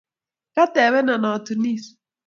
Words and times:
Katebena 0.55 1.15
atunis. 1.33 1.83